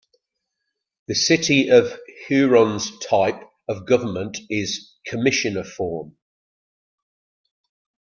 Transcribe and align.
The 1.09 1.13
City 1.13 1.69
of 1.69 1.93
Huron's 2.27 2.89
type 3.07 3.39
of 3.67 3.85
government 3.85 4.39
is 4.49 4.89
"commissioner 5.05 5.63
form". 5.63 6.17